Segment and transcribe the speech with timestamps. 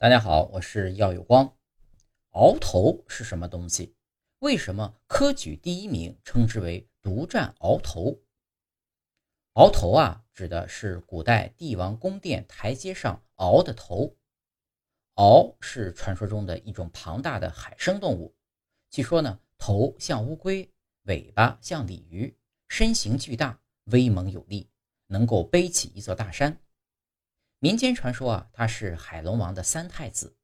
[0.00, 1.56] 大家好，我是耀有光。
[2.30, 3.96] 鳌头是什么东西？
[4.38, 8.16] 为什么科举第一名称之为独占鳌头？
[9.54, 14.16] 鳌头啊，指的是古代帝王宫殿台阶上鳌的头。
[15.16, 18.32] 鳌是传说中的一种庞大的海生动物，
[18.90, 20.72] 据说呢，头像乌龟，
[21.06, 22.32] 尾巴像鲤鱼，
[22.68, 24.70] 身形巨大，威猛有力，
[25.08, 26.56] 能够背起一座大山。
[27.60, 30.36] 民间传说啊，他是海龙王的三太子，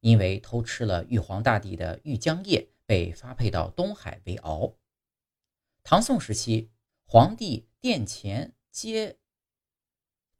[0.00, 4.74] 因为偷吃了玉皇大帝的玉浆液，被发配到东海为鳌。
[5.82, 6.70] 唐宋时期，
[7.06, 9.16] 皇帝殿前阶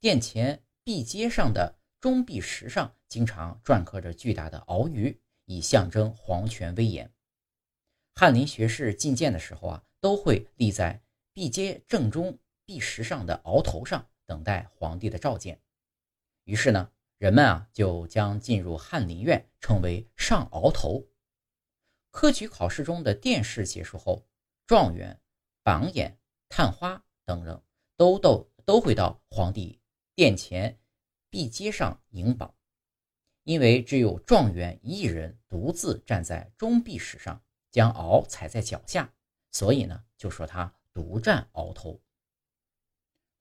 [0.01, 7.11] 殿前壁阶上的中壁石上，经常篆刻着巨大的鳌鱼，以象征皇权威严。
[8.15, 11.01] 翰林学士觐见的时候啊，都会立在
[11.33, 15.59] 壁阶正中壁石上的鳌头上，等待皇帝的召见。
[16.49, 21.07] 于是呢，人们啊就将进入翰林院称为上鳌头。
[22.11, 24.27] 科举考试中的殿试结束后，
[24.67, 25.21] 状元、
[25.63, 26.19] 榜眼、
[26.49, 27.63] 探花等人
[27.99, 29.79] 都都都会到皇帝
[30.15, 30.81] 殿前
[31.29, 32.55] 壁阶上迎榜。
[33.43, 39.13] 因为只有状元一人独自站在中壁石上，将鳌踩在脚下，
[39.51, 42.01] 所以呢，就说他独占鳌头。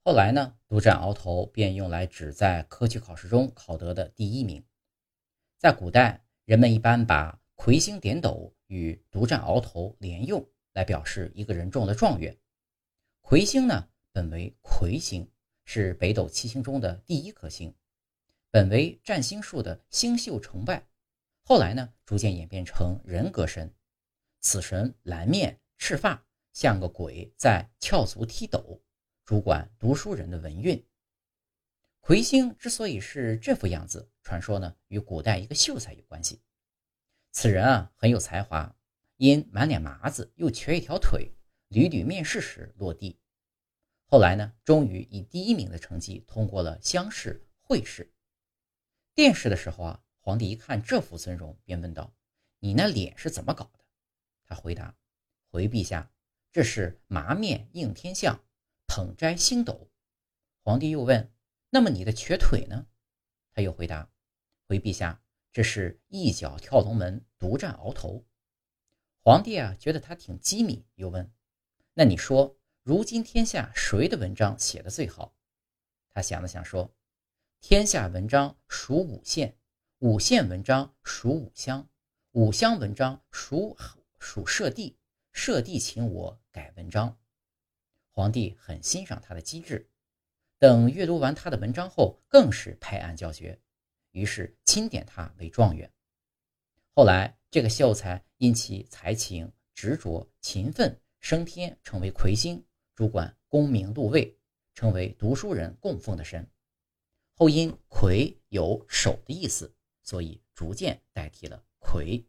[0.07, 4.63] 后来呢，独占鳌头便用来指在科举考试中考得的第一名。
[5.57, 12.37] 在古代，人们一般把魁星点斗与独占鳌头连用，来表示一个人中了状元。
[13.19, 15.29] 魁星呢，本为魁星，
[15.65, 17.75] 是北斗七星中的第一颗星，
[18.49, 20.87] 本为占星术的星宿成败。
[21.43, 23.75] 后来呢，逐渐演变成人格神，
[24.39, 28.81] 此神蓝面赤发，像个鬼在翘足踢斗。
[29.27, 30.81] 主管读书人的文运。
[31.99, 36.41] 魁星之所以是这副样子，传说呢与古代一个秀才有关系。
[37.33, 38.73] 此人啊很有才华，
[39.17, 41.29] 因满脸麻子又缺一条腿，
[41.67, 43.19] 屡屡面试时落地。
[44.05, 48.09] 后来呢，终于以第一名的成绩通过了乡试、会试。
[49.13, 52.15] 殿试的时候啊，皇帝一看这副尊容，便问道
[52.59, 53.83] ：“你那脸是怎么搞的？”
[54.47, 54.95] 他回答
[55.51, 56.09] ：“回陛下，
[56.49, 58.41] 这是麻面应天相。”
[58.97, 59.91] 捧摘星斗，
[60.63, 61.31] 皇帝又问
[61.69, 62.87] ：“那么你的瘸腿呢？”
[63.53, 64.09] 他又回答
[64.67, 65.21] ：“回陛下，
[65.53, 68.25] 这是一脚跳龙门，独占鳌头。”
[69.21, 71.31] 皇帝啊，觉得他挺机敏，又问
[71.93, 75.35] ：“那你说，如今天下谁的文章写的最好？”
[76.09, 76.91] 他想了想说
[77.61, 79.59] ：“天下文章属五县，
[79.99, 81.87] 五县文章属五乡，
[82.31, 83.77] 五乡文章属
[84.17, 84.97] 属设地，
[85.31, 87.15] 设地请我改文章。”
[88.17, 89.87] 皇帝很欣赏他的机智，
[90.57, 93.61] 等阅读完他的文章后，更是拍案叫绝，
[94.09, 95.93] 于是钦点他为状元。
[96.95, 104.35] 后来，这个秀才因其才情、执着、勤奋，升天成为魁星，主管功名禄位，
[104.73, 106.49] 成为读书人供奉的神。
[107.35, 112.25] 后因魁有手的意思，所以逐渐代替了魁。